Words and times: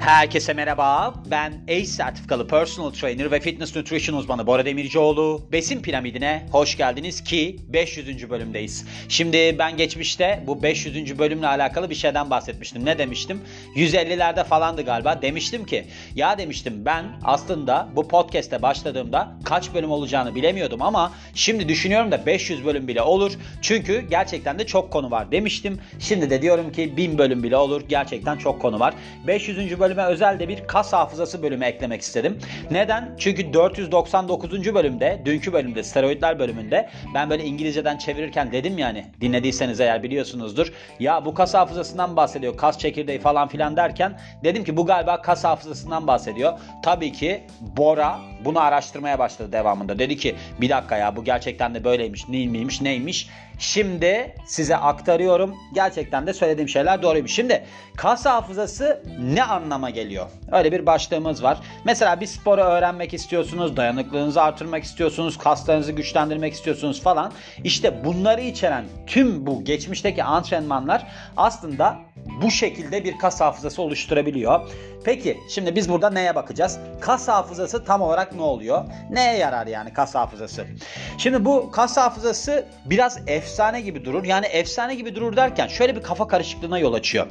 Herkese 0.00 0.52
merhaba. 0.52 1.14
Ben 1.30 1.52
ACE 1.68 1.84
sertifikalı 1.84 2.48
personal 2.48 2.90
trainer 2.90 3.30
ve 3.30 3.40
fitness 3.40 3.76
nutrition 3.76 4.16
uzmanı 4.16 4.46
Bora 4.46 4.64
Demircioğlu. 4.64 5.48
Besin 5.52 5.82
piramidine 5.82 6.46
hoş 6.52 6.76
geldiniz 6.76 7.24
ki 7.24 7.56
500. 7.68 8.30
bölümdeyiz. 8.30 8.86
Şimdi 9.08 9.56
ben 9.58 9.76
geçmişte 9.76 10.44
bu 10.46 10.62
500. 10.62 11.18
bölümle 11.18 11.46
alakalı 11.46 11.90
bir 11.90 11.94
şeyden 11.94 12.30
bahsetmiştim. 12.30 12.84
Ne 12.84 12.98
demiştim? 12.98 13.40
150'lerde 13.76 14.44
falandı 14.44 14.82
galiba. 14.82 15.22
Demiştim 15.22 15.64
ki 15.64 15.84
ya 16.14 16.38
demiştim 16.38 16.84
ben 16.84 17.04
aslında 17.24 17.88
bu 17.96 18.08
podcast'e 18.08 18.62
başladığımda 18.62 19.36
kaç 19.44 19.74
bölüm 19.74 19.90
olacağını 19.90 20.34
bilemiyordum 20.34 20.82
ama 20.82 21.12
şimdi 21.34 21.68
düşünüyorum 21.68 22.10
da 22.10 22.26
500 22.26 22.64
bölüm 22.64 22.88
bile 22.88 23.02
olur. 23.02 23.32
Çünkü 23.62 24.00
gerçekten 24.10 24.58
de 24.58 24.66
çok 24.66 24.90
konu 24.90 25.10
var 25.10 25.32
demiştim. 25.32 25.80
Şimdi 25.98 26.30
de 26.30 26.42
diyorum 26.42 26.72
ki 26.72 26.96
1000 26.96 27.18
bölüm 27.18 27.42
bile 27.42 27.56
olur. 27.56 27.82
Gerçekten 27.88 28.36
çok 28.36 28.62
konu 28.62 28.80
var. 28.80 28.94
500. 29.26 29.58
bölüme 29.96 30.12
özel 30.12 30.40
de 30.40 30.48
bir 30.48 30.66
kas 30.66 30.92
hafızası 30.92 31.42
bölümü 31.42 31.64
eklemek 31.64 32.00
istedim. 32.00 32.38
Neden? 32.70 33.14
Çünkü 33.18 33.52
499. 33.52 34.74
bölümde, 34.74 35.22
dünkü 35.24 35.52
bölümde, 35.52 35.82
steroidler 35.82 36.38
bölümünde 36.38 36.88
ben 37.14 37.30
böyle 37.30 37.44
İngilizceden 37.44 37.98
çevirirken 37.98 38.52
dedim 38.52 38.78
yani 38.78 39.06
dinlediyseniz 39.20 39.80
eğer 39.80 40.02
biliyorsunuzdur. 40.02 40.72
Ya 41.00 41.24
bu 41.24 41.34
kas 41.34 41.54
hafızasından 41.54 42.16
bahsediyor, 42.16 42.56
kas 42.56 42.78
çekirdeği 42.78 43.18
falan 43.18 43.48
filan 43.48 43.76
derken 43.76 44.20
dedim 44.44 44.64
ki 44.64 44.76
bu 44.76 44.86
galiba 44.86 45.22
kas 45.22 45.44
hafızasından 45.44 46.06
bahsediyor. 46.06 46.58
Tabii 46.82 47.12
ki 47.12 47.46
Bora 47.60 48.18
bunu 48.44 48.60
araştırmaya 48.60 49.18
başladı 49.18 49.52
devamında. 49.52 49.98
Dedi 49.98 50.16
ki 50.16 50.36
bir 50.60 50.68
dakika 50.68 50.96
ya 50.96 51.16
bu 51.16 51.24
gerçekten 51.24 51.74
de 51.74 51.84
böyleymiş, 51.84 52.28
neymiş, 52.28 52.80
neymiş. 52.80 53.28
Şimdi 53.58 54.34
size 54.46 54.76
aktarıyorum. 54.76 55.54
Gerçekten 55.74 56.26
de 56.26 56.32
söylediğim 56.32 56.68
şeyler 56.68 57.02
doğruymuş. 57.02 57.32
Şimdi 57.32 57.64
kas 57.96 58.26
hafızası 58.26 59.02
ne 59.20 59.44
anlama 59.44 59.90
geliyor? 59.90 60.26
Öyle 60.52 60.72
bir 60.72 60.86
başlığımız 60.86 61.42
var. 61.42 61.58
Mesela 61.84 62.20
bir 62.20 62.26
sporu 62.26 62.60
öğrenmek 62.60 63.14
istiyorsunuz, 63.14 63.76
dayanıklılığınızı 63.76 64.42
artırmak 64.42 64.84
istiyorsunuz, 64.84 65.38
kaslarınızı 65.38 65.92
güçlendirmek 65.92 66.52
istiyorsunuz 66.52 67.02
falan. 67.02 67.32
İşte 67.64 68.04
bunları 68.04 68.40
içeren 68.40 68.84
tüm 69.06 69.46
bu 69.46 69.64
geçmişteki 69.64 70.24
antrenmanlar 70.24 71.06
aslında 71.36 71.98
bu 72.42 72.50
şekilde 72.50 73.04
bir 73.04 73.18
kas 73.18 73.40
hafızası 73.40 73.82
oluşturabiliyor. 73.82 74.60
Peki 75.04 75.40
şimdi 75.48 75.76
biz 75.76 75.88
burada 75.88 76.10
neye 76.10 76.34
bakacağız? 76.34 76.78
Kas 77.00 77.28
hafızası 77.28 77.84
tam 77.84 78.00
olarak 78.00 78.34
ne 78.34 78.42
oluyor? 78.42 78.84
Neye 79.10 79.36
yarar 79.36 79.66
yani 79.66 79.92
kas 79.92 80.14
hafızası? 80.14 80.64
Şimdi 81.18 81.44
bu 81.44 81.70
kas 81.70 81.96
hafızası 81.96 82.66
biraz 82.84 83.18
efsane 83.26 83.80
gibi 83.80 84.04
durur. 84.04 84.24
Yani 84.24 84.46
efsane 84.46 84.94
gibi 84.94 85.14
durur 85.14 85.36
derken 85.36 85.66
şöyle 85.66 85.96
bir 85.96 86.02
kafa 86.02 86.28
karışıklığına 86.28 86.78
yol 86.78 86.92
açıyor. 86.92 87.26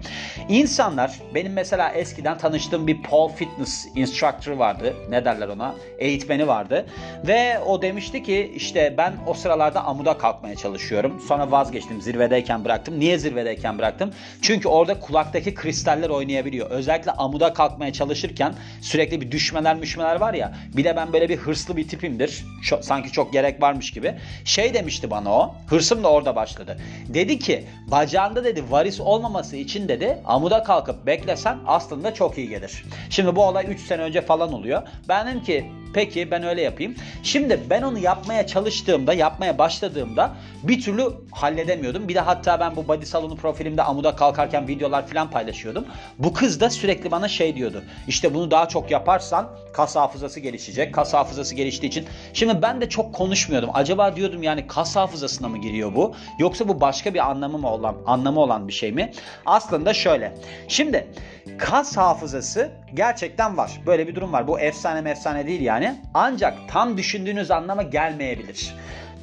İnsanlar 0.49 1.19
benim 1.35 1.53
mesela 1.53 1.89
eskiden 1.89 2.37
tanıştığım 2.37 2.87
bir 2.87 3.03
pole 3.03 3.33
fitness 3.33 3.87
instructor 3.95 4.51
vardı. 4.51 4.95
Ne 5.09 5.25
derler 5.25 5.47
ona? 5.47 5.75
Eğitmeni 5.97 6.47
vardı. 6.47 6.85
Ve 7.27 7.59
o 7.59 7.81
demişti 7.81 8.23
ki 8.23 8.51
işte 8.55 8.95
ben 8.97 9.13
o 9.27 9.33
sıralarda 9.33 9.83
amuda 9.83 10.17
kalkmaya 10.17 10.55
çalışıyorum. 10.55 11.21
Sonra 11.27 11.51
vazgeçtim. 11.51 12.01
Zirvedeyken 12.01 12.65
bıraktım. 12.65 12.99
Niye 12.99 13.17
zirvedeyken 13.17 13.77
bıraktım? 13.77 14.13
Çünkü 14.41 14.67
orada 14.67 14.98
kulaktaki 14.99 15.53
kristaller 15.53 16.09
oynayabiliyor. 16.09 16.69
Özellikle 16.69 17.11
amuda 17.11 17.53
kalkmaya 17.53 17.93
çalışırken 17.93 18.53
sürekli 18.81 19.21
bir 19.21 19.31
düşmeler 19.31 19.75
müşmeler 19.75 20.15
var 20.15 20.33
ya. 20.33 20.53
Bir 20.77 20.83
de 20.83 20.95
ben 20.95 21.13
böyle 21.13 21.29
bir 21.29 21.37
hırslı 21.37 21.77
bir 21.77 21.87
tipimdir. 21.87 22.45
Çok, 22.63 22.85
sanki 22.85 23.11
çok 23.11 23.33
gerek 23.33 23.61
varmış 23.61 23.91
gibi. 23.91 24.15
Şey 24.45 24.73
demişti 24.73 25.11
bana 25.11 25.33
o. 25.33 25.55
Hırsım 25.67 26.03
da 26.03 26.11
orada 26.11 26.35
başladı. 26.35 26.77
Dedi 27.07 27.39
ki 27.39 27.65
bacağında 27.91 28.43
dedi 28.43 28.63
varis 28.69 28.99
olmaması 28.99 29.55
için 29.55 29.87
dedi 29.87 30.17
amuda 30.25 30.63
kalkıp 30.63 31.05
beklesen 31.05 31.57
aslında 31.67 32.13
çok 32.13 32.37
iyi 32.37 32.49
gelir. 32.49 32.83
Şimdi 33.09 33.35
bu 33.35 33.43
olay 33.43 33.65
3 33.69 33.79
sene 33.79 34.01
önce 34.01 34.21
falan 34.21 34.53
oluyor. 34.53 34.81
Ben 35.07 35.27
dedim 35.27 35.43
ki 35.43 35.65
Peki 35.93 36.31
ben 36.31 36.43
öyle 36.43 36.61
yapayım. 36.61 36.95
Şimdi 37.23 37.59
ben 37.69 37.81
onu 37.81 37.99
yapmaya 37.99 38.47
çalıştığımda, 38.47 39.13
yapmaya 39.13 39.57
başladığımda 39.57 40.31
bir 40.63 40.81
türlü 40.81 41.03
halledemiyordum. 41.31 42.07
Bir 42.07 42.15
de 42.15 42.19
hatta 42.19 42.59
ben 42.59 42.75
bu 42.75 42.87
body 42.87 43.05
salonu 43.05 43.35
profilimde 43.35 43.83
amuda 43.83 44.15
kalkarken 44.15 44.67
videolar 44.67 44.88
falan 44.89 45.29
paylaşıyordum. 45.29 45.85
Bu 46.19 46.33
kız 46.33 46.59
da 46.59 46.69
sürekli 46.69 47.11
bana 47.11 47.27
şey 47.27 47.55
diyordu. 47.55 47.83
İşte 48.07 48.33
bunu 48.33 48.51
daha 48.51 48.67
çok 48.67 48.91
yaparsan 48.91 49.49
kas 49.73 49.95
hafızası 49.95 50.39
gelişecek. 50.39 50.93
Kas 50.93 51.13
hafızası 51.13 51.55
geliştiği 51.55 51.89
için. 51.89 52.05
Şimdi 52.33 52.61
ben 52.61 52.81
de 52.81 52.89
çok 52.89 53.13
konuşmuyordum. 53.13 53.69
Acaba 53.73 54.15
diyordum 54.15 54.43
yani 54.43 54.67
kas 54.67 54.95
hafızasına 54.95 55.47
mı 55.47 55.57
giriyor 55.57 55.95
bu? 55.95 56.15
Yoksa 56.39 56.67
bu 56.67 56.81
başka 56.81 57.13
bir 57.13 57.29
anlamı 57.29 57.57
mı 57.57 57.69
olan, 57.69 57.95
anlamı 58.05 58.39
olan 58.39 58.67
bir 58.67 58.73
şey 58.73 58.91
mi? 58.91 59.11
Aslında 59.45 59.93
şöyle. 59.93 60.37
Şimdi 60.67 61.07
kas 61.57 61.97
hafızası 61.97 62.71
gerçekten 62.93 63.57
var. 63.57 63.71
Böyle 63.85 64.07
bir 64.07 64.15
durum 64.15 64.33
var. 64.33 64.47
Bu 64.47 64.59
efsane 64.59 65.09
efsane 65.09 65.47
değil 65.47 65.61
yani. 65.61 66.01
Ancak 66.13 66.57
tam 66.67 66.97
düşündüğünüz 66.97 67.51
anlama 67.51 67.83
gelmeyebilir. 67.83 68.75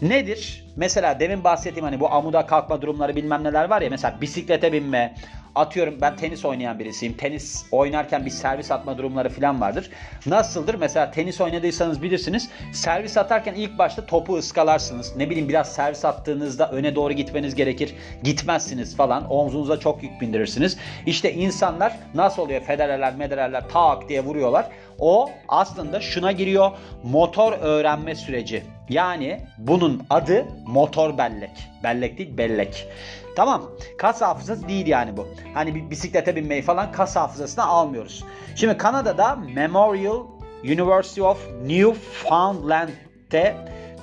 Nedir? 0.02 0.65
Mesela 0.76 1.20
demin 1.20 1.44
bahsettiğim 1.44 1.84
hani 1.84 2.00
bu 2.00 2.12
amuda 2.12 2.46
kalkma 2.46 2.82
durumları 2.82 3.16
bilmem 3.16 3.44
neler 3.44 3.70
var 3.70 3.82
ya. 3.82 3.90
Mesela 3.90 4.20
bisiklete 4.20 4.72
binme, 4.72 5.14
atıyorum 5.54 5.94
ben 6.00 6.16
tenis 6.16 6.44
oynayan 6.44 6.78
birisiyim. 6.78 7.14
Tenis 7.16 7.66
oynarken 7.70 8.26
bir 8.26 8.30
servis 8.30 8.70
atma 8.70 8.98
durumları 8.98 9.28
falan 9.28 9.60
vardır. 9.60 9.90
Nasıldır? 10.26 10.74
Mesela 10.74 11.10
tenis 11.10 11.40
oynadıysanız 11.40 12.02
bilirsiniz. 12.02 12.48
Servis 12.72 13.16
atarken 13.16 13.54
ilk 13.54 13.78
başta 13.78 14.06
topu 14.06 14.36
ıskalarsınız. 14.36 15.16
Ne 15.16 15.30
bileyim 15.30 15.48
biraz 15.48 15.72
servis 15.72 16.04
attığınızda 16.04 16.70
öne 16.70 16.94
doğru 16.94 17.12
gitmeniz 17.12 17.54
gerekir. 17.54 17.94
Gitmezsiniz 18.22 18.96
falan. 18.96 19.30
Omzunuza 19.30 19.80
çok 19.80 20.02
yük 20.02 20.20
bindirirsiniz. 20.20 20.78
İşte 21.06 21.32
insanlar 21.32 21.96
nasıl 22.14 22.42
oluyor? 22.42 22.60
Federerler, 22.60 23.14
medererler 23.14 23.68
tak 23.68 24.08
diye 24.08 24.24
vuruyorlar. 24.24 24.66
O 24.98 25.30
aslında 25.48 26.00
şuna 26.00 26.32
giriyor. 26.32 26.70
Motor 27.02 27.52
öğrenme 27.52 28.14
süreci. 28.14 28.62
Yani 28.88 29.40
bunun 29.58 30.02
adı 30.10 30.46
motor 30.66 31.18
bellek. 31.18 31.50
Bellek 31.84 32.18
değil 32.18 32.38
bellek. 32.38 32.88
Tamam. 33.36 33.62
Kas 33.98 34.20
hafızası 34.20 34.68
değil 34.68 34.86
yani 34.86 35.16
bu. 35.16 35.28
Hani 35.54 35.74
bir 35.74 35.90
bisiklete 35.90 36.36
binmeyi 36.36 36.62
falan 36.62 36.92
kas 36.92 37.16
hafızasına 37.16 37.64
almıyoruz. 37.64 38.24
Şimdi 38.56 38.76
Kanada'da 38.76 39.36
Memorial 39.54 40.22
University 40.64 41.22
of 41.22 41.48
Newfoundland'de 41.66 43.54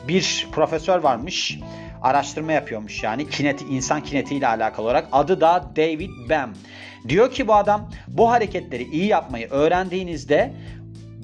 bir 0.08 0.48
profesör 0.52 1.04
varmış. 1.04 1.60
Araştırma 2.02 2.52
yapıyormuş 2.52 3.04
yani 3.04 3.30
kineti, 3.30 3.66
insan 3.66 4.04
kinetiğiyle 4.04 4.48
alakalı 4.48 4.86
olarak. 4.86 5.08
Adı 5.12 5.42
da 5.42 5.72
David 5.76 6.10
Bam. 6.30 6.54
Diyor 7.10 7.32
ki 7.32 7.48
bu 7.48 7.56
adam 7.56 7.90
bu 8.08 8.32
hareketleri 8.32 8.84
iyi 8.84 9.06
yapmayı 9.06 9.50
öğrendiğinizde 9.50 10.54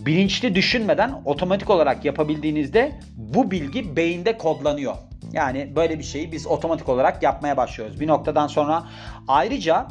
bilinçli 0.05 0.55
düşünmeden 0.55 1.21
otomatik 1.25 1.69
olarak 1.69 2.05
yapabildiğinizde 2.05 2.99
bu 3.17 3.51
bilgi 3.51 3.95
beyinde 3.95 4.37
kodlanıyor. 4.37 4.95
Yani 5.33 5.75
böyle 5.75 5.99
bir 5.99 6.03
şeyi 6.03 6.31
biz 6.31 6.47
otomatik 6.47 6.89
olarak 6.89 7.23
yapmaya 7.23 7.57
başlıyoruz. 7.57 7.99
Bir 7.99 8.07
noktadan 8.07 8.47
sonra 8.47 8.83
ayrıca 9.27 9.87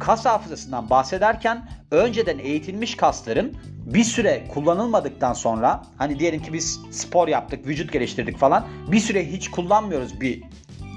kas 0.00 0.24
hafızasından 0.24 0.90
bahsederken 0.90 1.68
önceden 1.90 2.38
eğitilmiş 2.38 2.96
kasların 2.96 3.56
bir 3.86 4.04
süre 4.04 4.44
kullanılmadıktan 4.54 5.32
sonra 5.32 5.82
hani 5.98 6.18
diyelim 6.18 6.42
ki 6.42 6.52
biz 6.52 6.80
spor 6.90 7.28
yaptık, 7.28 7.66
vücut 7.66 7.92
geliştirdik 7.92 8.38
falan 8.38 8.66
bir 8.92 9.00
süre 9.00 9.32
hiç 9.32 9.50
kullanmıyoruz 9.50 10.20
bir 10.20 10.42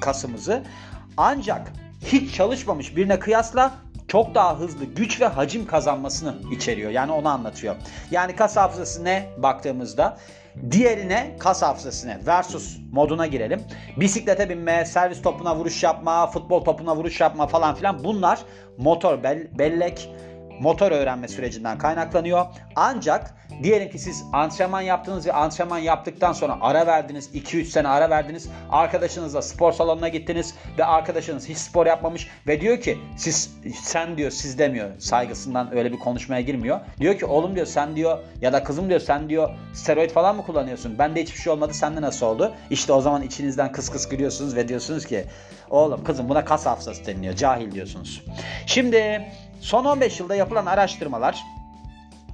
kasımızı. 0.02 0.64
Ancak 1.18 1.72
hiç 2.06 2.36
çalışmamış 2.36 2.96
birine 2.96 3.20
kıyasla 3.20 3.74
çok 4.08 4.36
daha 4.36 4.60
hızlı 4.60 4.86
güç 4.86 5.22
ve 5.22 5.26
hacim 5.26 5.66
kazanmasını 5.66 6.36
içeriyor. 6.52 6.92
Yani 6.92 7.12
onu 7.12 7.30
anlatıyor. 7.30 7.76
Yani 8.12 8.36
kas 8.36 8.58
hafızası 8.58 9.04
ne 9.04 9.30
baktığımızda 9.38 10.18
Diğerine 10.72 11.36
kas 11.40 11.62
hafızasına 11.62 12.20
versus 12.28 12.78
moduna 12.92 13.28
girelim. 13.28 13.62
Bisiklete 13.98 14.50
binme, 14.50 14.86
servis 14.86 15.22
topuna 15.22 15.56
vuruş 15.56 15.84
yapma, 15.84 16.28
futbol 16.28 16.64
topuna 16.64 16.96
vuruş 16.96 17.22
yapma 17.22 17.48
falan 17.48 17.76
filan 17.76 18.04
bunlar 18.04 18.40
motor 18.78 19.24
bellek, 19.60 20.10
motor 20.60 20.92
öğrenme 20.92 21.28
sürecinden 21.28 21.78
kaynaklanıyor. 21.78 22.46
Ancak 22.76 23.34
diyelim 23.64 23.90
ki 23.90 24.00
siz 24.00 24.24
antrenman 24.34 24.82
yaptınız 24.82 25.28
ve 25.28 25.34
antrenman 25.34 25.78
yaptıktan 25.78 26.34
sonra 26.34 26.58
ara 26.62 26.88
verdiniz. 26.88 27.36
2-3 27.36 27.66
sene 27.66 27.88
ara 27.88 28.10
verdiniz. 28.10 28.50
Arkadaşınızla 28.70 29.42
spor 29.42 29.72
salonuna 29.72 30.08
gittiniz 30.08 30.56
ve 30.78 30.86
arkadaşınız 30.86 31.50
hiç 31.50 31.58
spor 31.58 31.86
yapmamış 31.86 32.28
ve 32.48 32.62
diyor 32.62 32.82
ki 32.82 32.98
siz 33.18 33.54
sen 33.84 34.18
diyor 34.18 34.32
siz 34.32 34.60
demiyor 34.60 34.90
saygısından 35.00 35.78
öyle 35.78 35.92
bir 35.92 36.00
konuşmaya 36.00 36.42
girmiyor. 36.42 36.80
Diyor 37.00 37.20
ki 37.20 37.26
oğlum 37.26 37.56
diyor 37.56 37.66
sen 37.66 37.96
diyor 37.96 38.18
ya 38.42 38.54
da 38.54 38.64
kızım 38.64 38.90
diyor 38.90 39.00
sen 39.00 39.30
diyor 39.30 39.50
steroid 39.74 40.10
falan 40.10 40.36
mı 40.36 40.46
kullanıyorsun? 40.46 41.00
Bende 41.00 41.22
hiçbir 41.22 41.40
şey 41.40 41.54
olmadı 41.54 41.74
sende 41.74 42.02
nasıl 42.02 42.26
oldu? 42.26 42.54
İşte 42.70 42.94
o 42.94 43.02
zaman 43.02 43.22
içinizden 43.22 43.72
kıs 43.72 43.90
kıs 43.90 44.10
gülüyorsunuz 44.10 44.56
ve 44.56 44.68
diyorsunuz 44.68 45.06
ki 45.06 45.26
oğlum 45.70 46.04
kızım 46.04 46.30
buna 46.30 46.46
kas 46.46 46.66
hafızası 46.66 47.06
deniliyor 47.06 47.36
cahil 47.36 47.72
diyorsunuz. 47.72 48.24
Şimdi 48.66 49.26
Son 49.64 49.86
15 49.86 50.20
yılda 50.20 50.36
yapılan 50.36 50.66
araştırmalar 50.66 51.44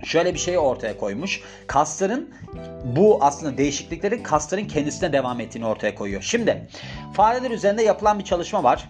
şöyle 0.03 0.33
bir 0.33 0.39
şey 0.39 0.57
ortaya 0.57 0.97
koymuş. 0.97 1.41
Kasların 1.67 2.33
bu 2.85 3.17
aslında 3.21 3.57
değişiklikleri 3.57 4.23
kasların 4.23 4.65
kendisine 4.65 5.13
devam 5.13 5.39
ettiğini 5.39 5.65
ortaya 5.65 5.95
koyuyor. 5.95 6.21
Şimdi 6.21 6.67
fareler 7.13 7.51
üzerinde 7.51 7.83
yapılan 7.83 8.19
bir 8.19 8.23
çalışma 8.23 8.63
var. 8.63 8.89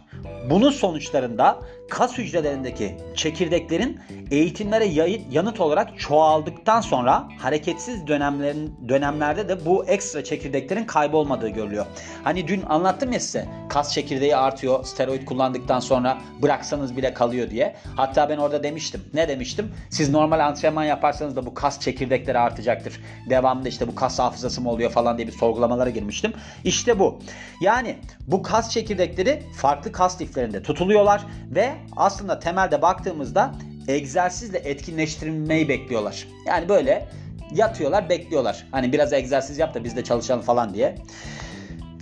Bunun 0.50 0.72
sonuçlarında 0.72 1.60
kas 1.90 2.18
hücrelerindeki 2.18 2.98
çekirdeklerin 3.16 4.00
eğitimlere 4.32 4.86
yanıt 5.32 5.60
olarak 5.60 6.00
çoğaldıktan 6.00 6.82
sonra 6.82 7.28
hareketsiz 7.40 8.08
dönemlerin 8.08 8.76
dönemlerde 8.90 9.50
de 9.50 9.66
bu 9.66 9.86
ekstra 9.86 10.24
çekirdeklerin 10.24 10.86
kaybolmadığı 10.86 11.50
görülüyor. 11.50 11.86
Hani 12.24 12.48
dün 12.48 12.62
anlattım 12.70 13.12
ya 13.12 13.20
size 13.20 13.48
kas 13.70 13.94
çekirdeği 13.94 14.36
artıyor 14.36 14.84
steroid 14.84 15.26
kullandıktan 15.26 15.80
sonra 15.80 16.18
bıraksanız 16.42 16.98
bile 16.98 17.14
kalıyor 17.14 17.50
diye. 17.50 17.76
Hatta 17.96 18.30
ben 18.30 18.38
orada 18.38 18.64
demiştim. 18.64 19.02
Ne 19.14 19.28
demiştim? 19.28 19.72
Siz 19.90 20.10
normal 20.10 20.40
antrenman 20.40 20.84
yaparsanız 20.84 21.36
da 21.36 21.46
bu 21.46 21.54
kas 21.54 21.80
çekirdekleri 21.80 22.40
artacaktır. 22.40 23.02
Devamında 23.30 23.70
işte 23.70 23.88
bu 23.88 23.96
kas 23.96 24.20
hafızası 24.20 24.62
mı 24.62 24.70
oluyor 24.70 24.92
falan 24.92 25.18
diye 25.18 25.28
bir 25.28 25.34
sorgulamalara 25.34 25.90
girmiştim. 25.90 26.34
İşte 26.64 27.00
bu. 27.00 27.20
Yani 27.62 27.98
bu 28.28 28.44
kas 28.44 28.72
çekirdekleri 28.72 29.44
farklı 29.58 29.92
kas 29.92 30.18
liflerinde 30.40 30.64
tutuluyorlar 30.64 31.26
ve 31.52 31.76
aslında 31.98 32.40
temelde 32.40 32.82
baktığımızda 32.82 33.52
egzersizle 33.88 34.58
etkinleştirilmeyi 34.58 35.70
bekliyorlar. 35.70 36.28
Yani 36.48 36.70
böyle 36.70 37.08
yatıyorlar 37.56 38.10
bekliyorlar. 38.10 38.68
Hani 38.72 38.94
biraz 38.94 39.14
egzersiz 39.14 39.58
yap 39.58 39.74
da 39.74 39.84
biz 39.84 39.96
de 39.96 40.04
çalışalım 40.04 40.42
falan 40.42 40.74
diye. 40.74 40.96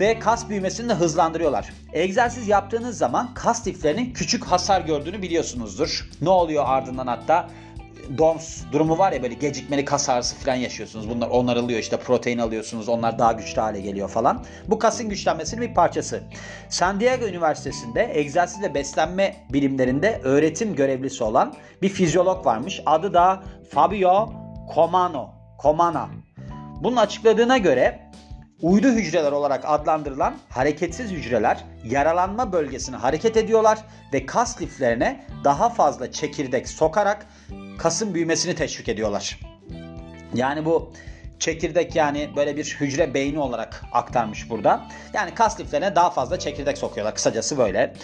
Ve 0.00 0.18
kas 0.18 0.48
büyümesini 0.48 0.88
de 0.88 0.94
hızlandırıyorlar. 0.94 1.72
Egzersiz 1.92 2.48
yaptığınız 2.48 2.98
zaman 2.98 3.34
kas 3.34 3.66
liflerinin 3.66 4.12
küçük 4.12 4.44
hasar 4.44 4.80
gördüğünü 4.80 5.22
biliyorsunuzdur. 5.22 6.10
Ne 6.20 6.28
oluyor 6.28 6.64
ardından 6.66 7.06
hatta? 7.06 7.50
DOMS 8.18 8.62
durumu 8.72 8.98
var 8.98 9.12
ya 9.12 9.22
böyle 9.22 9.34
gecikmeli 9.34 9.84
kas 9.84 10.08
ağrısı 10.08 10.36
falan 10.36 10.54
yaşıyorsunuz. 10.54 11.10
Bunlar 11.10 11.28
onarılıyor 11.28 11.80
işte 11.80 11.96
protein 11.96 12.38
alıyorsunuz. 12.38 12.88
Onlar 12.88 13.18
daha 13.18 13.32
güçlü 13.32 13.60
hale 13.60 13.80
geliyor 13.80 14.08
falan. 14.08 14.44
Bu 14.68 14.78
kasın 14.78 15.08
güçlenmesinin 15.08 15.68
bir 15.68 15.74
parçası. 15.74 16.22
San 16.68 17.00
Diego 17.00 17.26
Üniversitesi'nde 17.26 18.18
egzersiz 18.18 18.62
ve 18.62 18.74
beslenme 18.74 19.36
bilimlerinde 19.52 20.20
öğretim 20.24 20.74
görevlisi 20.74 21.24
olan 21.24 21.54
bir 21.82 21.88
fizyolog 21.88 22.46
varmış. 22.46 22.80
Adı 22.86 23.14
da 23.14 23.42
Fabio 23.70 24.32
Comano. 24.74 25.30
Comana. 25.62 26.08
Bunun 26.82 26.96
açıkladığına 26.96 27.58
göre 27.58 28.10
uydu 28.62 28.88
hücreler 28.88 29.32
olarak 29.32 29.64
adlandırılan 29.66 30.34
hareketsiz 30.48 31.10
hücreler 31.10 31.64
yaralanma 31.84 32.52
bölgesine 32.52 32.96
hareket 32.96 33.36
ediyorlar 33.36 33.78
ve 34.12 34.26
kas 34.26 34.62
liflerine 34.62 35.26
daha 35.44 35.68
fazla 35.68 36.12
çekirdek 36.12 36.68
sokarak 36.68 37.26
kasın 37.78 38.14
büyümesini 38.14 38.54
teşvik 38.54 38.88
ediyorlar. 38.88 39.40
Yani 40.34 40.64
bu 40.64 40.92
çekirdek 41.38 41.96
yani 41.96 42.30
böyle 42.36 42.56
bir 42.56 42.76
hücre 42.80 43.14
beyni 43.14 43.38
olarak 43.38 43.84
aktarmış 43.92 44.50
burada. 44.50 44.88
Yani 45.14 45.34
kas 45.34 45.60
liflerine 45.60 45.96
daha 45.96 46.10
fazla 46.10 46.38
çekirdek 46.38 46.78
sokuyorlar. 46.78 47.14
Kısacası 47.14 47.58
böyle. 47.58 47.94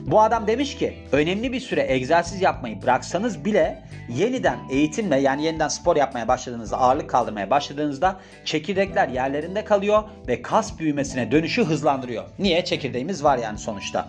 Bu 0.00 0.20
adam 0.20 0.46
demiş 0.46 0.76
ki 0.76 0.98
önemli 1.12 1.52
bir 1.52 1.60
süre 1.60 1.86
egzersiz 1.92 2.42
yapmayı 2.42 2.82
bıraksanız 2.82 3.44
bile 3.44 3.82
yeniden 4.08 4.58
eğitimle 4.70 5.20
yani 5.20 5.44
yeniden 5.44 5.68
spor 5.68 5.96
yapmaya 5.96 6.28
başladığınızda 6.28 6.78
ağırlık 6.78 7.10
kaldırmaya 7.10 7.50
başladığınızda 7.50 8.20
çekirdekler 8.44 9.08
yerlerinde 9.08 9.64
kalıyor 9.64 10.02
ve 10.28 10.42
kas 10.42 10.78
büyümesine 10.78 11.30
dönüşü 11.30 11.64
hızlandırıyor. 11.64 12.24
Niye? 12.38 12.64
Çekirdeğimiz 12.64 13.24
var 13.24 13.38
yani 13.38 13.58
sonuçta. 13.58 14.08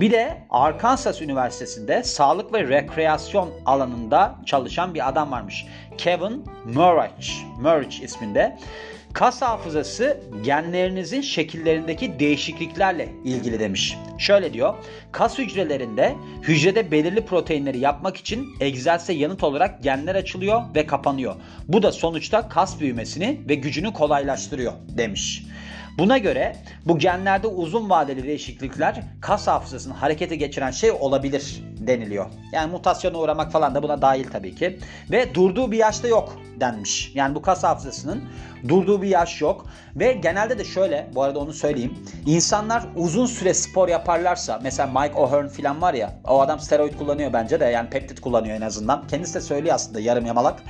Bir 0.00 0.10
de 0.10 0.38
Arkansas 0.50 1.22
Üniversitesi'nde 1.22 2.02
sağlık 2.02 2.52
ve 2.52 2.68
rekreasyon 2.68 3.50
alanında 3.66 4.34
çalışan 4.46 4.94
bir 4.94 5.08
adam 5.08 5.30
varmış. 5.30 5.66
Kevin 5.98 6.44
Murrich, 6.64 7.30
Murrich 7.60 8.02
isminde. 8.02 8.58
Kas 9.12 9.42
hafızası 9.42 10.20
genlerinizin 10.44 11.20
şekillerindeki 11.20 12.18
değişikliklerle 12.18 13.08
ilgili 13.24 13.60
demiş. 13.60 13.98
Şöyle 14.18 14.52
diyor. 14.52 14.74
Kas 15.12 15.38
hücrelerinde 15.38 16.14
hücrede 16.42 16.90
belirli 16.90 17.26
proteinleri 17.26 17.78
yapmak 17.78 18.16
için 18.16 18.46
egzersize 18.60 19.12
yanıt 19.12 19.44
olarak 19.44 19.82
genler 19.82 20.14
açılıyor 20.14 20.62
ve 20.74 20.86
kapanıyor. 20.86 21.34
Bu 21.68 21.82
da 21.82 21.92
sonuçta 21.92 22.48
kas 22.48 22.80
büyümesini 22.80 23.40
ve 23.48 23.54
gücünü 23.54 23.92
kolaylaştırıyor 23.92 24.72
demiş. 24.88 25.44
Buna 25.98 26.18
göre 26.18 26.56
bu 26.86 26.98
genlerde 26.98 27.46
uzun 27.46 27.90
vadeli 27.90 28.22
değişiklikler 28.22 29.02
kas 29.20 29.46
hafızasını 29.46 29.94
harekete 29.94 30.36
geçiren 30.36 30.70
şey 30.70 30.90
olabilir 30.90 31.62
deniliyor. 31.78 32.26
Yani 32.52 32.70
mutasyona 32.70 33.18
uğramak 33.18 33.52
falan 33.52 33.74
da 33.74 33.82
buna 33.82 34.02
dahil 34.02 34.24
tabii 34.24 34.54
ki. 34.54 34.78
Ve 35.10 35.34
durduğu 35.34 35.72
bir 35.72 35.76
yaşta 35.76 36.08
yok 36.08 36.36
denmiş. 36.60 37.12
Yani 37.14 37.34
bu 37.34 37.42
kas 37.42 37.64
hafızasının 37.64 38.24
durduğu 38.68 39.02
bir 39.02 39.08
yaş 39.08 39.40
yok. 39.40 39.66
Ve 39.96 40.12
genelde 40.12 40.58
de 40.58 40.64
şöyle 40.64 41.10
bu 41.14 41.22
arada 41.22 41.38
onu 41.38 41.52
söyleyeyim. 41.52 41.98
İnsanlar 42.26 42.84
uzun 42.96 43.26
süre 43.26 43.54
spor 43.54 43.88
yaparlarsa 43.88 44.60
mesela 44.62 45.00
Mike 45.00 45.14
O'Hearn 45.14 45.48
falan 45.48 45.82
var 45.82 45.94
ya 45.94 46.12
o 46.28 46.40
adam 46.40 46.60
steroid 46.60 46.94
kullanıyor 46.94 47.32
bence 47.32 47.60
de 47.60 47.64
yani 47.64 47.90
peptit 47.90 48.20
kullanıyor 48.20 48.56
en 48.56 48.60
azından. 48.60 49.06
Kendisi 49.06 49.34
de 49.34 49.40
söylüyor 49.40 49.74
aslında 49.74 50.00
yarım 50.00 50.26
yamalak. 50.26 50.62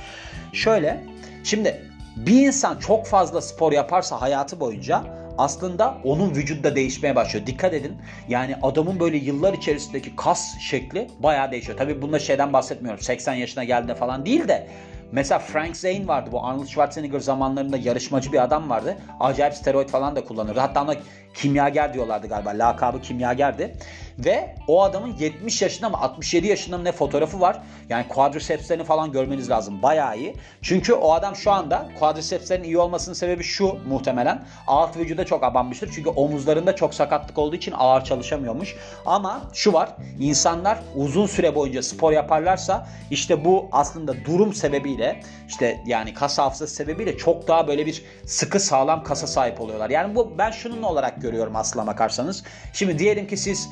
Şöyle 0.53 1.03
şimdi 1.43 1.94
bir 2.15 2.47
insan 2.47 2.79
çok 2.79 3.07
fazla 3.07 3.41
spor 3.41 3.71
yaparsa 3.71 4.21
hayatı 4.21 4.59
boyunca 4.59 5.03
aslında 5.37 5.97
onun 6.03 6.35
vücutta 6.35 6.75
değişmeye 6.75 7.15
başlıyor. 7.15 7.45
Dikkat 7.45 7.73
edin. 7.73 7.97
Yani 8.27 8.55
adamın 8.61 8.99
böyle 8.99 9.17
yıllar 9.17 9.53
içerisindeki 9.53 10.15
kas 10.15 10.59
şekli 10.59 11.07
bayağı 11.19 11.51
değişiyor. 11.51 11.77
Tabii 11.77 12.01
bunda 12.01 12.19
şeyden 12.19 12.53
bahsetmiyorum. 12.53 13.01
80 13.01 13.33
yaşına 13.33 13.63
geldiğinde 13.63 13.95
falan 13.95 14.25
değil 14.25 14.47
de 14.47 14.67
Mesela 15.11 15.39
Frank 15.39 15.77
Zane 15.77 16.07
vardı 16.07 16.29
bu 16.31 16.45
Arnold 16.45 16.67
Schwarzenegger 16.67 17.19
zamanlarında 17.19 17.77
yarışmacı 17.77 18.33
bir 18.33 18.43
adam 18.43 18.69
vardı. 18.69 18.97
Acayip 19.19 19.53
steroid 19.53 19.89
falan 19.89 20.15
da 20.15 20.25
kullanırdı. 20.25 20.59
Hatta 20.59 20.83
ona 20.83 20.95
kimyager 21.35 21.93
diyorlardı 21.93 22.27
galiba. 22.27 22.49
Lakabı 22.49 23.01
kimyagerdi. 23.01 23.75
Ve 24.19 24.55
o 24.67 24.83
adamın 24.83 25.15
70 25.17 25.61
yaşında 25.61 25.89
mı 25.89 25.97
67 25.97 26.47
yaşında 26.47 26.77
mı 26.77 26.83
ne 26.83 26.91
fotoğrafı 26.91 27.41
var. 27.41 27.61
Yani 27.89 28.07
quadricepslerini 28.07 28.83
falan 28.83 29.11
görmeniz 29.11 29.49
lazım. 29.49 29.81
Bayağı 29.81 30.17
iyi. 30.17 30.35
Çünkü 30.61 30.93
o 30.93 31.11
adam 31.13 31.35
şu 31.35 31.51
anda 31.51 31.89
quadricepslerin 31.99 32.63
iyi 32.63 32.77
olmasının 32.77 33.15
sebebi 33.15 33.43
şu 33.43 33.77
muhtemelen. 33.87 34.45
Alt 34.67 34.97
vücuda 34.97 35.25
çok 35.25 35.43
abanmıştır. 35.43 35.91
Çünkü 35.95 36.09
omuzlarında 36.09 36.75
çok 36.75 36.93
sakatlık 36.93 37.37
olduğu 37.37 37.55
için 37.55 37.73
ağır 37.77 38.03
çalışamıyormuş. 38.03 38.75
Ama 39.05 39.41
şu 39.53 39.73
var. 39.73 39.89
insanlar 40.19 40.79
uzun 40.95 41.25
süre 41.25 41.55
boyunca 41.55 41.83
spor 41.83 42.11
yaparlarsa 42.11 42.87
işte 43.11 43.45
bu 43.45 43.69
aslında 43.71 44.25
durum 44.25 44.53
sebebiyle 44.95 45.19
işte 45.47 45.81
yani 45.85 46.13
kas 46.13 46.37
hafızası 46.37 46.75
sebebiyle 46.75 47.17
çok 47.17 47.47
daha 47.47 47.67
böyle 47.67 47.85
bir 47.85 48.03
sıkı 48.25 48.59
sağlam 48.59 49.03
kasa 49.03 49.27
sahip 49.27 49.61
oluyorlar. 49.61 49.89
Yani 49.89 50.15
bu 50.15 50.37
ben 50.37 50.51
şunun 50.51 50.83
olarak 50.83 51.21
görüyorum 51.21 51.55
aslına 51.55 51.87
bakarsanız. 51.87 52.43
Şimdi 52.73 52.99
diyelim 52.99 53.27
ki 53.27 53.37
siz 53.37 53.69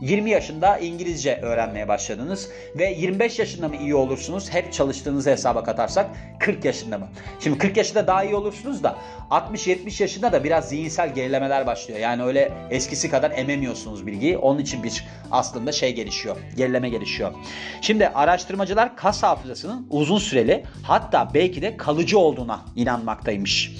20 0.00 0.30
yaşında 0.30 0.78
İngilizce 0.78 1.36
öğrenmeye 1.36 1.88
başladınız 1.88 2.48
ve 2.78 2.92
25 2.98 3.38
yaşında 3.38 3.68
mı 3.68 3.76
iyi 3.76 3.94
olursunuz? 3.94 4.50
Hep 4.50 4.72
çalıştığınızı 4.72 5.30
hesaba 5.30 5.64
katarsak 5.64 6.06
40 6.40 6.64
yaşında 6.64 6.98
mı? 6.98 7.08
Şimdi 7.40 7.58
40 7.58 7.76
yaşında 7.76 8.06
daha 8.06 8.24
iyi 8.24 8.34
olursunuz 8.34 8.82
da 8.82 8.96
60-70 9.30 10.02
yaşında 10.02 10.32
da 10.32 10.44
biraz 10.44 10.68
zihinsel 10.68 11.14
gerilemeler 11.14 11.66
başlıyor. 11.66 12.00
Yani 12.00 12.22
öyle 12.22 12.52
eskisi 12.70 13.10
kadar 13.10 13.30
ememiyorsunuz 13.30 14.06
bilgiyi. 14.06 14.38
Onun 14.38 14.58
için 14.58 14.82
bir 14.82 15.04
aslında 15.30 15.72
şey 15.72 15.94
gelişiyor. 15.94 16.36
Gerileme 16.56 16.88
gelişiyor. 16.88 17.32
Şimdi 17.80 18.08
araştırmacılar 18.08 18.96
kas 18.96 19.22
hafızasının 19.22 19.86
uzun 19.90 20.18
süreli 20.18 20.64
hatta 20.82 21.28
belki 21.34 21.62
de 21.62 21.76
kalıcı 21.76 22.18
olduğuna 22.18 22.60
inanmaktaymış 22.76 23.72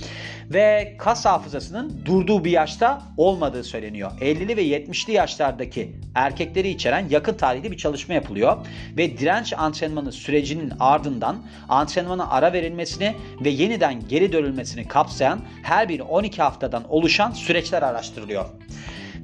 ve 0.51 0.95
kas 0.99 1.25
hafızasının 1.25 2.03
durduğu 2.05 2.45
bir 2.45 2.51
yaşta 2.51 3.03
olmadığı 3.17 3.65
söyleniyor. 3.65 4.11
50'li 4.21 4.57
ve 4.57 4.67
70'li 4.67 5.13
yaşlardaki 5.13 5.93
erkekleri 6.15 6.69
içeren 6.69 7.07
yakın 7.11 7.35
tarihli 7.35 7.71
bir 7.71 7.77
çalışma 7.77 8.15
yapılıyor 8.15 8.67
ve 8.97 9.19
direnç 9.19 9.53
antrenmanı 9.53 10.13
sürecinin 10.13 10.73
ardından 10.81 11.37
antrenmana 11.69 12.31
ara 12.31 12.53
verilmesini 12.53 13.15
ve 13.41 13.49
yeniden 13.49 14.09
geri 14.09 14.33
dönülmesini 14.33 14.89
kapsayan 14.89 15.41
her 15.63 15.89
bir 15.89 16.01
12 16.01 16.43
haftadan 16.43 16.85
oluşan 16.89 17.31
süreçler 17.31 17.83
araştırılıyor. 17.83 18.45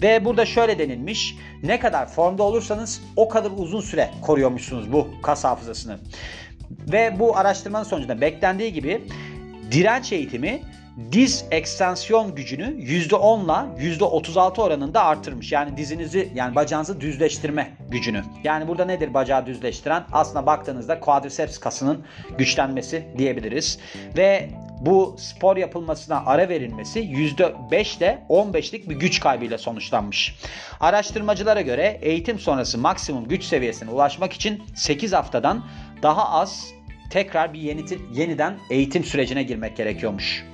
Ve 0.02 0.24
burada 0.24 0.46
şöyle 0.46 0.78
denilmiş. 0.78 1.36
Ne 1.62 1.80
kadar 1.80 2.08
formda 2.08 2.42
olursanız 2.42 3.02
o 3.16 3.28
kadar 3.28 3.50
uzun 3.56 3.80
süre 3.80 4.10
koruyormuşsunuz 4.22 4.92
bu 4.92 5.08
kas 5.22 5.44
hafızasını. 5.44 5.98
Ve 6.92 7.16
bu 7.18 7.36
araştırmanın 7.36 7.84
sonucunda 7.84 8.20
beklendiği 8.20 8.72
gibi 8.72 9.02
direnç 9.70 10.12
eğitimi 10.12 10.62
diz 11.12 11.44
ekstansiyon 11.50 12.34
gücünü 12.34 12.64
%10 12.64 13.44
ile 13.44 13.94
%36 13.94 14.60
oranında 14.60 15.04
artırmış. 15.04 15.52
Yani 15.52 15.76
dizinizi 15.76 16.32
yani 16.34 16.54
bacağınızı 16.54 17.00
düzleştirme 17.00 17.76
gücünü. 17.90 18.22
Yani 18.44 18.68
burada 18.68 18.84
nedir 18.84 19.14
bacağı 19.14 19.46
düzleştiren? 19.46 20.04
Aslına 20.12 20.46
baktığınızda 20.46 21.00
quadriceps 21.00 21.58
kasının 21.58 22.04
güçlenmesi 22.38 23.08
diyebiliriz. 23.18 23.78
Ve 24.16 24.48
bu 24.80 25.16
spor 25.18 25.56
yapılmasına 25.56 26.22
ara 26.26 26.48
verilmesi 26.48 27.00
%5 27.00 27.98
ile 27.98 28.22
15'lik 28.28 28.88
bir 28.90 28.96
güç 28.96 29.20
kaybıyla 29.20 29.58
sonuçlanmış. 29.58 30.38
Araştırmacılara 30.80 31.60
göre 31.60 31.98
eğitim 32.02 32.38
sonrası 32.38 32.78
maksimum 32.78 33.28
güç 33.28 33.44
seviyesine 33.44 33.90
ulaşmak 33.90 34.32
için 34.32 34.62
8 34.74 35.12
haftadan 35.12 35.64
daha 36.02 36.30
az 36.30 36.66
tekrar 37.10 37.52
bir 37.52 37.60
yeniden 38.14 38.58
eğitim 38.70 39.04
sürecine 39.04 39.42
girmek 39.42 39.76
gerekiyormuş. 39.76 40.51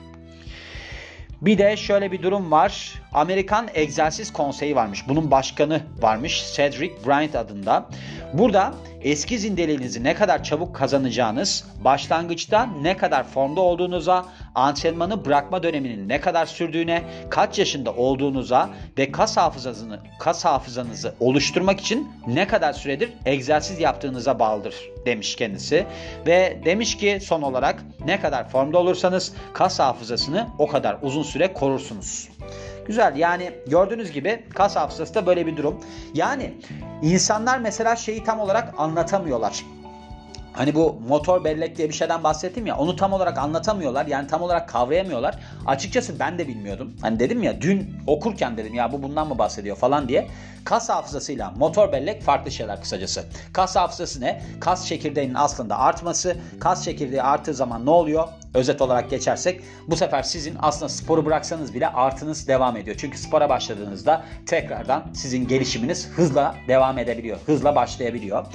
Bir 1.42 1.58
de 1.58 1.76
şöyle 1.76 2.12
bir 2.12 2.22
durum 2.22 2.50
var. 2.50 3.02
Amerikan 3.12 3.68
Egzersiz 3.74 4.32
Konseyi 4.32 4.76
varmış. 4.76 5.08
Bunun 5.08 5.30
başkanı 5.30 5.80
varmış 6.00 6.52
Cedric 6.54 6.92
Bryant 7.06 7.34
adında. 7.34 7.86
Burada 8.32 8.74
eski 9.02 9.38
zindeliğinizi 9.38 10.04
ne 10.04 10.14
kadar 10.14 10.44
çabuk 10.44 10.74
kazanacağınız, 10.76 11.64
başlangıçta 11.84 12.68
ne 12.82 12.96
kadar 12.96 13.24
formda 13.24 13.60
olduğunuza, 13.60 14.26
antrenmanı 14.54 15.24
bırakma 15.24 15.62
döneminin 15.62 16.08
ne 16.08 16.20
kadar 16.20 16.46
sürdüğüne, 16.46 17.02
kaç 17.30 17.58
yaşında 17.58 17.92
olduğunuza 17.92 18.70
ve 18.98 19.12
kas 19.12 19.36
hafızasını 19.36 19.98
kas 20.18 20.44
hafızanızı 20.44 21.14
oluşturmak 21.20 21.80
için 21.80 22.08
ne 22.26 22.46
kadar 22.46 22.72
süredir 22.72 23.12
egzersiz 23.26 23.80
yaptığınıza 23.80 24.38
bağlıdır 24.38 24.74
demiş 25.06 25.36
kendisi. 25.36 25.86
Ve 26.26 26.60
demiş 26.64 26.96
ki 26.96 27.18
son 27.22 27.42
olarak 27.42 27.84
ne 28.04 28.20
kadar 28.20 28.48
formda 28.48 28.78
olursanız 28.78 29.32
kas 29.52 29.78
hafızasını 29.78 30.46
o 30.58 30.66
kadar 30.66 30.98
uzun 31.02 31.22
süre 31.22 31.52
korursunuz. 31.52 32.28
Güzel 32.88 33.16
yani 33.16 33.52
gördüğünüz 33.66 34.12
gibi 34.12 34.44
kas 34.54 34.76
hafızası 34.76 35.14
da 35.14 35.26
böyle 35.26 35.46
bir 35.46 35.56
durum. 35.56 35.80
Yani 36.14 36.54
insanlar 37.02 37.58
mesela 37.58 37.96
şeyi 37.96 38.24
tam 38.24 38.40
olarak 38.40 38.74
anlatamıyorlar. 38.78 39.64
Hani 40.58 40.74
bu 40.74 41.00
motor 41.08 41.44
bellek 41.44 41.76
diye 41.76 41.88
bir 41.88 41.94
şeyden 41.94 42.24
bahsettim 42.24 42.66
ya 42.66 42.76
onu 42.76 42.96
tam 42.96 43.12
olarak 43.12 43.38
anlatamıyorlar 43.38 44.06
yani 44.06 44.26
tam 44.26 44.42
olarak 44.42 44.68
kavrayamıyorlar. 44.68 45.38
Açıkçası 45.66 46.18
ben 46.18 46.38
de 46.38 46.48
bilmiyordum. 46.48 46.96
Hani 47.00 47.18
dedim 47.20 47.42
ya 47.42 47.62
dün 47.62 47.96
okurken 48.06 48.56
dedim 48.56 48.74
ya 48.74 48.92
bu 48.92 49.02
bundan 49.02 49.28
mı 49.28 49.38
bahsediyor 49.38 49.76
falan 49.76 50.08
diye. 50.08 50.28
Kas 50.64 50.88
hafızasıyla 50.88 51.50
motor 51.50 51.92
bellek 51.92 52.22
farklı 52.22 52.50
şeyler 52.50 52.80
kısacası. 52.80 53.24
Kas 53.52 53.76
hafızası 53.76 54.20
ne? 54.20 54.42
Kas 54.60 54.86
çekirdeğinin 54.86 55.34
aslında 55.34 55.78
artması. 55.78 56.36
Kas 56.60 56.84
çekirdeği 56.84 57.22
arttığı 57.22 57.54
zaman 57.54 57.86
ne 57.86 57.90
oluyor? 57.90 58.28
Özet 58.54 58.82
olarak 58.82 59.10
geçersek 59.10 59.60
bu 59.88 59.96
sefer 59.96 60.22
sizin 60.22 60.56
aslında 60.58 60.88
sporu 60.88 61.26
bıraksanız 61.26 61.74
bile 61.74 61.88
artınız 61.88 62.48
devam 62.48 62.76
ediyor. 62.76 62.96
Çünkü 63.00 63.18
spora 63.18 63.48
başladığınızda 63.48 64.24
tekrardan 64.46 65.04
sizin 65.14 65.48
gelişiminiz 65.48 66.08
hızla 66.08 66.54
devam 66.68 66.98
edebiliyor. 66.98 67.38
Hızla 67.46 67.74
başlayabiliyor. 67.74 68.46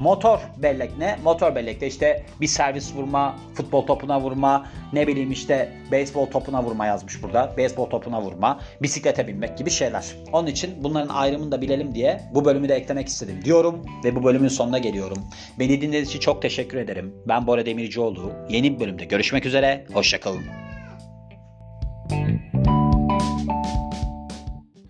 Motor 0.00 0.38
bellek 0.56 0.98
ne? 0.98 1.18
Motor 1.24 1.54
bellekte 1.54 1.86
işte 1.86 2.24
bir 2.40 2.46
servis 2.46 2.94
vurma, 2.94 3.36
futbol 3.54 3.86
topuna 3.86 4.20
vurma, 4.20 4.66
ne 4.92 5.06
bileyim 5.06 5.32
işte 5.32 5.72
beyzbol 5.92 6.26
topuna 6.26 6.62
vurma 6.62 6.86
yazmış 6.86 7.22
burada. 7.22 7.54
Beyzbol 7.56 7.86
topuna 7.90 8.22
vurma, 8.22 8.60
bisiklete 8.82 9.26
binmek 9.26 9.58
gibi 9.58 9.70
şeyler. 9.70 10.04
Onun 10.32 10.46
için 10.46 10.84
bunların 10.84 11.14
ayrımını 11.14 11.52
da 11.52 11.60
bilelim 11.60 11.94
diye 11.94 12.20
bu 12.34 12.44
bölümü 12.44 12.68
de 12.68 12.74
eklemek 12.74 13.08
istedim 13.08 13.40
diyorum 13.44 13.86
ve 14.04 14.16
bu 14.16 14.24
bölümün 14.24 14.48
sonuna 14.48 14.78
geliyorum. 14.78 15.18
Beni 15.58 15.80
dinlediğiniz 15.80 16.08
için 16.08 16.20
çok 16.20 16.42
teşekkür 16.42 16.78
ederim. 16.78 17.14
Ben 17.28 17.46
Bora 17.46 17.66
Demircioğlu. 17.66 18.32
Yeni 18.48 18.74
bir 18.74 18.80
bölümde 18.80 19.04
görüşmek 19.04 19.46
üzere. 19.46 19.86
Hoşçakalın. 19.92 20.67